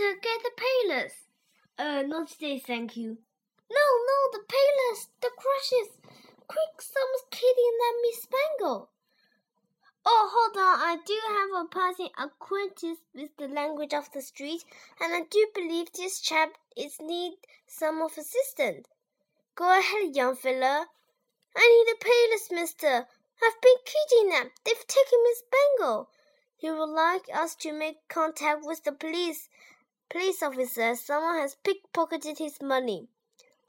mister, 0.00 0.18
get 0.22 0.42
the 0.42 0.50
peelers. 0.56 1.12
Uh, 1.78 2.02
not 2.02 2.28
today, 2.28 2.58
thank 2.58 2.96
you. 2.96 3.18
No, 3.70 3.86
no, 4.08 4.32
the 4.32 4.44
peelers, 4.48 5.08
the 5.20 5.30
crushes. 5.36 6.00
Quick, 6.48 6.80
someone's 6.80 7.24
kidnapped 7.30 8.02
Miss 8.02 8.22
Spangle. 8.22 8.90
Oh, 10.04 10.30
hold 10.32 10.56
on. 10.56 10.80
I 10.80 10.96
do 11.06 11.18
have 11.28 11.64
a 11.64 11.68
passing 11.68 12.08
acquaintance 12.18 12.98
with 13.14 13.30
the 13.36 13.48
language 13.48 13.92
of 13.92 14.10
the 14.12 14.22
street, 14.22 14.64
and 15.00 15.12
I 15.12 15.20
do 15.30 15.46
believe 15.54 15.92
this 15.92 16.20
chap 16.20 16.50
is 16.76 16.96
need 17.00 17.34
some 17.66 18.00
of 18.00 18.12
assistance. 18.16 18.88
Go 19.54 19.78
ahead, 19.78 20.16
young 20.16 20.36
fella. 20.36 20.86
I 21.56 21.68
need 21.68 21.92
a 21.92 22.04
payless, 22.04 22.58
mister. 22.58 23.06
I've 23.42 23.60
been 23.60 23.74
kidnapped. 23.84 24.60
They've 24.64 24.86
taken 24.86 25.18
Miss 25.24 25.42
Bangle. 25.52 26.08
He 26.56 26.70
would 26.70 26.90
like 26.90 27.28
us 27.32 27.54
to 27.56 27.72
make 27.72 28.08
contact 28.08 28.60
with 28.64 28.84
the 28.84 28.92
police. 28.92 29.48
Police 30.10 30.42
officer, 30.42 30.96
someone 30.96 31.38
has 31.38 31.56
pickpocketed 31.64 32.38
his 32.38 32.60
money. 32.60 33.06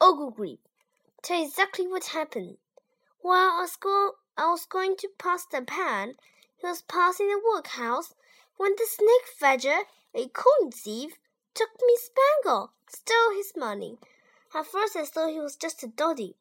Oh, 0.00 0.32
good. 0.36 0.58
Tell 1.22 1.40
exactly 1.40 1.86
what 1.86 2.06
happened. 2.06 2.56
While 3.20 3.52
I 3.52 3.60
was, 3.60 3.76
go 3.76 4.16
I 4.36 4.50
was 4.50 4.66
going 4.66 4.96
to 4.96 5.08
pass 5.18 5.46
the 5.46 5.62
pan, 5.62 6.16
he 6.56 6.66
was 6.66 6.82
passing 6.82 7.28
the 7.28 7.40
workhouse 7.54 8.14
when 8.56 8.72
the 8.72 8.88
snake 8.88 9.28
fedger, 9.40 9.82
a 10.16 10.28
coin 10.30 10.72
thief, 10.72 11.12
took 11.54 11.70
Miss 11.86 12.10
spangle, 12.10 12.72
stole 12.88 13.36
his 13.36 13.52
money. 13.56 13.98
At 14.52 14.66
first 14.66 14.96
I 14.96 15.04
thought 15.04 15.30
he 15.30 15.38
was 15.38 15.54
just 15.54 15.84
a 15.84 15.86
doddy. 15.86 16.34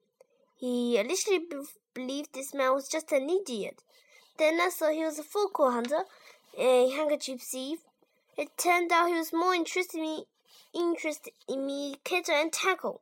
He 0.58 0.98
initially 0.98 1.46
believed 1.94 2.34
this 2.34 2.56
man 2.56 2.74
was 2.74 2.88
just 2.88 3.12
an 3.12 3.30
idiot. 3.30 3.84
Then 4.40 4.60
I 4.60 4.70
saw 4.70 4.90
he 4.90 5.04
was 5.04 5.20
a 5.20 5.24
fogle 5.24 5.70
hunter, 5.70 6.06
a 6.58 6.90
handkerchief 6.90 7.42
thief. 7.42 7.82
It 8.38 8.58
turned 8.58 8.92
out 8.92 9.10
he 9.10 9.14
was 9.14 9.34
more 9.34 9.54
interested 9.54 9.98
in 9.98 10.04
me, 10.04 10.26
interested 10.74 11.34
in 11.48 11.66
me 11.66 11.96
and 12.08 12.52
tackle. 12.52 13.02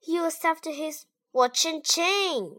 He 0.00 0.18
was 0.18 0.44
after 0.44 0.70
his 0.70 1.06
watch 1.32 1.64
and 1.64 1.84
chain. 1.84 2.58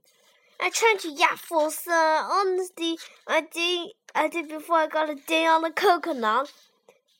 I 0.60 0.70
tried 0.70 1.00
to 1.02 1.12
yap 1.12 1.40
for 1.40 1.72
sir. 1.72 1.92
Honestly, 1.92 2.98
I 3.28 3.42
did. 3.42 3.92
I 4.16 4.28
did 4.28 4.48
before 4.48 4.78
I 4.78 4.88
got 4.88 5.10
a 5.10 5.16
day 5.16 5.46
on 5.46 5.64
the 5.64 5.72
coconut. 5.72 6.52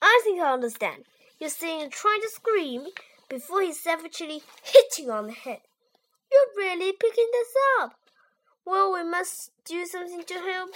I 0.02 0.22
think 0.24 0.40
I 0.40 0.54
understand. 0.54 1.06
You're 1.40 1.50
saying 1.50 1.90
trying 1.90 2.22
to 2.22 2.30
scream 2.30 2.86
before 3.30 3.62
he 3.62 3.74
savagely 3.74 4.44
hit 4.64 4.98
you 4.98 5.12
on 5.12 5.28
the 5.28 5.34
head. 5.34 5.60
You're 6.32 6.66
really 6.66 6.94
picking 6.94 7.28
this 7.32 7.54
up. 7.82 7.96
Well, 8.66 8.94
we 8.94 9.04
must 9.04 9.52
do 9.66 9.86
something 9.86 10.24
to 10.24 10.34
help. 10.36 10.70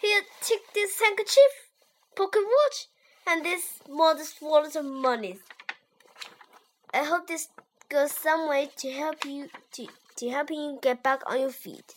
Here, 0.00 0.22
take 0.40 0.72
this 0.74 1.00
handkerchief, 1.00 1.70
pocket 2.14 2.42
watch, 2.42 2.88
and 3.26 3.44
this 3.44 3.80
modest 3.88 4.42
wallet 4.42 4.76
of 4.76 4.84
money. 4.84 5.38
I 6.92 7.04
hope 7.04 7.26
this 7.26 7.48
goes 7.88 8.12
some 8.12 8.48
way 8.48 8.70
to 8.76 8.90
help 8.90 9.24
you 9.24 9.48
to, 9.72 9.86
to 10.16 10.28
helping 10.30 10.60
you 10.60 10.78
get 10.82 11.02
back 11.02 11.22
on 11.26 11.40
your 11.40 11.50
feet. 11.50 11.94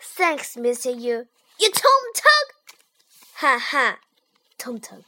Thanks, 0.00 0.56
Mister 0.56 0.90
You. 0.90 1.26
You 1.58 1.70
Tom 1.70 2.02
Tug. 2.14 2.76
Ha 3.36 3.58
ha, 3.60 3.98
Tom 4.58 4.78
Tug. 4.78 5.04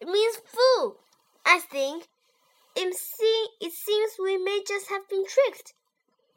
It 0.00 0.08
means 0.08 0.36
fool. 0.44 0.96
I 1.44 1.58
think. 1.58 2.08
It, 2.76 2.92
it 3.60 3.72
seems 3.72 4.12
we 4.22 4.36
may 4.36 4.62
just 4.66 4.88
have 4.90 5.08
been 5.08 5.24
tricked 5.26 5.74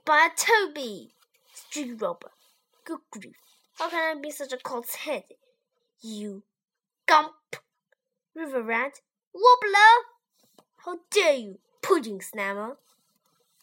by 0.06 0.28
a 0.28 0.36
Toby 0.38 1.10
street 1.54 2.00
robber. 2.00 2.30
Good 2.86 3.00
grief. 3.12 3.36
How 3.80 3.90
can 3.90 4.18
I 4.18 4.22
be 4.22 4.32
such 4.32 4.54
a 4.54 4.58
colt's 4.58 4.96
head? 4.96 5.24
You 6.02 6.44
gump. 7.08 7.34
River 8.38 8.62
rat. 8.62 9.02
Wobbler. 9.34 10.04
How 10.86 11.00
dare 11.10 11.34
you, 11.34 11.60
pudding 11.82 12.20
snammer. 12.20 12.78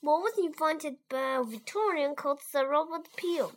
What 0.01 0.23
was 0.23 0.37
invented 0.37 0.97
by 1.09 1.37
a 1.37 1.45
Victorian 1.45 2.17
called 2.17 2.41
Sir 2.43 2.69
Robert 2.69 3.07
Peel? 3.17 3.53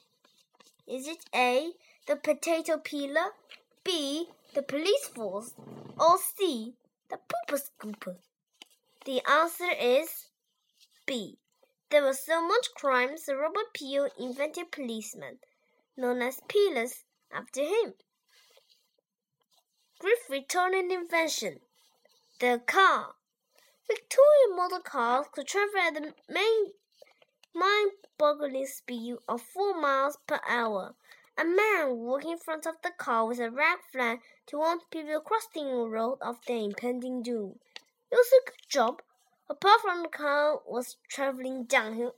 Is 0.85 1.07
it 1.07 1.25
A, 1.33 1.72
the 2.06 2.17
potato 2.17 2.77
peeler, 2.77 3.31
B, 3.83 4.27
the 4.53 4.61
police 4.61 5.07
force, 5.07 5.56
or 6.00 6.19
C, 6.19 6.75
the 7.09 7.17
pooper 7.17 7.59
scooper? 7.59 8.17
The 9.06 9.23
answer 9.27 9.72
is 9.72 10.29
B. 11.07 11.39
There 11.89 12.03
was 12.03 12.23
so 12.23 12.47
much 12.47 12.75
crime, 12.75 13.17
Sir 13.17 13.41
Robert 13.41 13.73
Peel 13.73 14.07
invented 14.19 14.72
policemen, 14.72 15.39
known 15.97 16.22
as 16.22 16.41
peelers, 16.47 17.06
after 17.33 17.61
him. 17.61 17.95
Griff 19.99 20.29
returning 20.29 20.91
invention. 20.91 21.59
The 22.39 22.61
car. 22.67 23.15
Victorian 23.87 24.55
motor 24.55 24.79
cars 24.79 25.25
could 25.31 25.47
travel 25.47 25.79
at 25.79 25.95
the 25.95 26.13
main 26.29 26.73
mind-boggling 27.55 28.67
speed 28.67 29.15
of 29.27 29.41
four 29.41 29.73
miles 29.81 30.19
per 30.27 30.39
hour. 30.47 30.93
A 31.35 31.43
man 31.43 31.97
walking 31.97 32.33
in 32.33 32.37
front 32.37 32.67
of 32.67 32.75
the 32.83 32.91
car 32.91 33.25
with 33.25 33.39
a 33.39 33.49
rag 33.49 33.79
flag 33.91 34.19
to 34.45 34.59
warn 34.59 34.81
people 34.91 35.19
crossing 35.19 35.65
the 35.65 35.87
road 35.87 36.19
of 36.21 36.45
their 36.45 36.57
impending 36.57 37.23
doom. 37.23 37.57
It 38.11 38.15
was 38.15 38.31
a 38.31 38.51
good 38.51 38.69
job, 38.69 39.01
apart 39.49 39.81
from 39.81 40.03
the 40.03 40.09
car 40.09 40.61
was 40.67 40.97
traveling 41.09 41.63
downhill. 41.63 42.13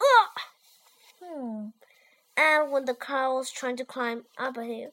Ugh! 0.00 0.40
Hmm. 1.20 1.68
And 2.36 2.70
when 2.70 2.84
the 2.84 2.94
car 2.94 3.34
was 3.34 3.50
trying 3.50 3.76
to 3.78 3.84
climb 3.84 4.26
up 4.38 4.56
a 4.56 4.64
hill. 4.64 4.92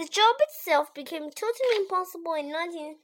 The 0.00 0.06
job 0.06 0.36
itself 0.40 0.94
became 0.94 1.30
totally 1.30 1.76
impossible 1.76 2.32
in 2.32 2.50
19, 2.50 2.96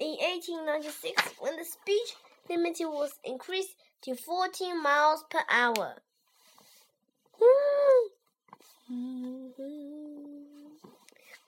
in 0.00 0.16
1896 0.18 1.34
when 1.38 1.56
the 1.56 1.64
speed 1.64 2.02
limit 2.48 2.78
was 2.80 3.12
increased 3.22 3.76
to 4.02 4.16
14 4.16 4.82
miles 4.82 5.24
per 5.30 5.44
hour. 5.48 6.02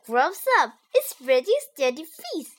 Grows 0.07 0.45
up, 0.61 0.75
it's 0.95 1.17
ready, 1.21 1.51
steady 1.75 2.05
feast. 2.05 2.53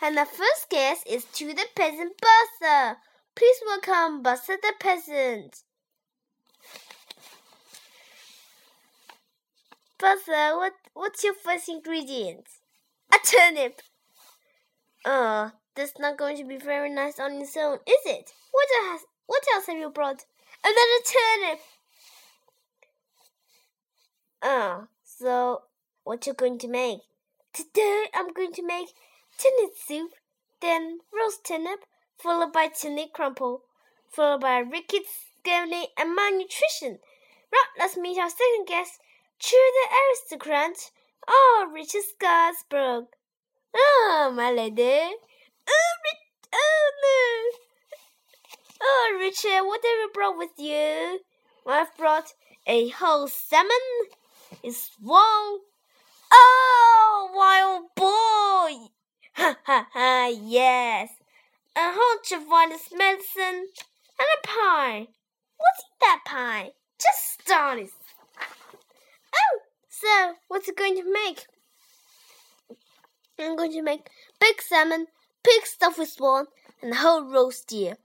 And 0.00 0.16
the 0.16 0.24
first 0.24 0.70
guest 0.70 1.06
is 1.06 1.26
to 1.34 1.48
the 1.48 1.66
peasant 1.76 2.14
Buster. 2.18 2.96
Please 3.34 3.56
welcome 3.66 4.22
Buster 4.22 4.56
the 4.56 4.72
peasant. 4.80 5.64
Buster, 10.00 10.56
what 10.56 10.72
what's 10.94 11.22
your 11.22 11.34
first 11.34 11.68
ingredient? 11.68 12.46
A 13.12 13.18
turnip. 13.22 13.82
Uh, 15.04 15.50
that's 15.74 15.98
not 15.98 16.16
going 16.16 16.38
to 16.38 16.44
be 16.44 16.56
very 16.56 16.88
nice 16.88 17.20
on 17.20 17.32
its 17.32 17.54
own, 17.54 17.78
is 17.86 18.06
it? 18.06 18.32
What 18.50 18.68
else? 18.82 19.02
What 19.26 19.44
else 19.54 19.66
have 19.66 19.76
you 19.76 19.90
brought? 19.90 20.24
Another 20.64 21.02
turnip. 21.12 21.60
Uh, 24.42 24.86
so 25.04 25.62
what 26.04 26.26
you 26.26 26.32
going 26.32 26.58
to 26.60 26.68
make? 26.68 27.00
Today 27.52 28.06
I'm 28.14 28.32
going 28.32 28.52
to 28.54 28.66
make 28.66 28.88
turnip 29.36 29.72
soup, 29.76 30.12
then 30.62 31.00
roast 31.12 31.44
turnip, 31.44 31.80
followed 32.16 32.54
by 32.54 32.68
turnip 32.68 33.12
crumble, 33.12 33.64
followed 34.08 34.40
by 34.40 34.58
rickets, 34.60 35.26
scony, 35.44 35.88
and 35.98 36.14
malnutrition. 36.14 37.00
Right, 37.52 37.70
let's 37.78 37.98
meet 37.98 38.18
our 38.18 38.30
second 38.30 38.66
guest, 38.66 38.98
Cheer 39.40 39.70
the 39.72 39.96
aristocrat. 39.96 40.90
Oh, 41.26 41.70
Richard 41.72 42.02
Scarsburg. 42.02 43.06
Oh, 43.74 44.32
my 44.36 44.52
lady. 44.52 45.14
Oh, 45.66 45.92
Rich- 46.04 46.50
oh 46.52 46.90
no. 47.02 47.58
Oh, 48.82 49.16
Richard, 49.18 49.48
eh, 49.48 49.60
what 49.62 49.80
have 49.82 49.98
you 49.98 50.10
brought 50.12 50.36
with 50.36 50.50
you? 50.58 51.20
I've 51.66 51.96
brought 51.96 52.34
a 52.66 52.90
whole 52.90 53.28
salmon. 53.28 53.70
It's 54.62 54.90
swung. 54.92 55.60
Oh, 56.30 57.30
wild 57.34 57.84
boy! 57.96 58.88
Ha 59.36 59.56
ha 59.64 59.86
ha, 59.90 60.26
yes. 60.26 61.08
A 61.74 61.90
hunch 61.96 62.32
of 62.32 62.52
honest 62.52 62.92
medicine 62.94 63.68
and 64.18 64.28
a 64.36 64.46
pie. 64.46 65.08
What's 65.56 65.84
that 66.02 66.20
pie? 66.26 66.72
Just 66.98 67.40
start 67.40 67.78
it. 67.78 67.88
Oh, 67.88 67.99
so 70.00 70.34
what's 70.48 70.68
it 70.68 70.76
going 70.76 70.96
to 70.96 71.12
make? 71.12 71.46
I'm 73.38 73.56
going 73.56 73.72
to 73.72 73.82
make 73.82 74.08
big 74.40 74.60
salmon, 74.60 75.06
pig 75.44 75.64
stuffed 75.64 75.98
with 75.98 76.10
swan, 76.10 76.46
and 76.82 76.94
whole 76.94 77.24
roast 77.24 77.68
deer, 77.68 77.96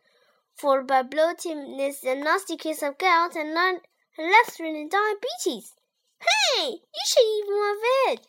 followed 0.55 0.87
by 0.87 1.03
bloatedness 1.03 2.03
and 2.05 2.23
nasty 2.23 2.57
case 2.57 2.81
of 2.81 2.97
gout 2.97 3.35
and 3.35 3.53
life-threatening 3.53 4.89
diabetes. 4.89 5.73
Hey, 6.19 6.69
you 6.69 7.03
should 7.05 7.21
eat 7.21 7.45
more 7.49 8.13
it. 8.13 8.27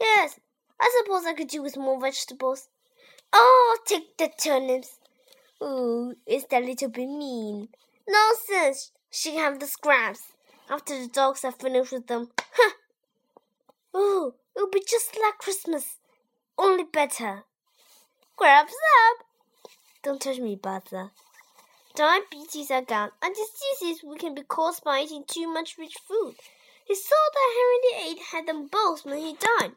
Yes, 0.00 0.38
I 0.80 1.02
suppose 1.02 1.24
I 1.24 1.34
could 1.34 1.48
do 1.48 1.62
with 1.62 1.76
more 1.76 2.00
vegetables. 2.00 2.68
Oh, 3.32 3.78
take 3.86 4.16
the 4.18 4.28
turnips. 4.42 4.98
Ooh, 5.62 6.14
is 6.26 6.44
that 6.50 6.64
little 6.64 6.90
bit 6.90 7.08
mean? 7.08 7.68
Nonsense. 8.06 8.92
She 9.10 9.32
can 9.32 9.40
have 9.40 9.60
the 9.60 9.66
scraps 9.66 10.20
after 10.68 10.98
the 10.98 11.08
dogs 11.08 11.42
have 11.42 11.56
finished 11.56 11.92
with 11.92 12.06
them. 12.06 12.30
Huh. 12.52 12.72
Ooh, 13.96 14.34
it'll 14.56 14.70
be 14.70 14.82
just 14.88 15.16
like 15.20 15.38
Christmas. 15.38 15.98
only 16.58 16.84
better. 16.84 17.44
Grabs 18.36 18.72
up. 18.72 19.26
Don't 20.02 20.20
touch 20.20 20.38
me, 20.38 20.56
Buzzer. 20.56 21.10
Diabetes 21.94 22.70
are 22.70 22.82
gone, 22.82 23.10
and 23.22 23.34
diseases 23.34 24.02
we 24.02 24.16
can 24.16 24.34
be 24.34 24.42
caused 24.42 24.82
by 24.82 25.00
eating 25.00 25.24
too 25.26 25.46
much 25.46 25.76
rich 25.78 25.94
food. 26.08 26.34
He 26.84 26.94
saw 26.94 27.16
that 27.32 27.56
Henry 27.56 28.14
VIII 28.14 28.22
had 28.32 28.46
them 28.46 28.68
both 28.68 29.04
when 29.04 29.18
he 29.18 29.34
died, 29.34 29.72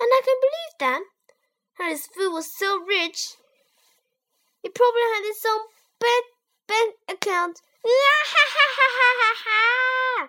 I 0.00 0.20
can 0.24 0.36
believe 0.40 0.78
that. 0.80 1.02
Henry's 1.74 2.06
food 2.06 2.32
was 2.32 2.56
so 2.56 2.82
rich, 2.82 3.36
he 4.60 4.68
probably 4.68 5.02
had 5.14 5.24
his 5.24 5.46
own 5.46 5.60
bank, 6.00 6.24
bank 6.66 6.96
account. 7.08 7.62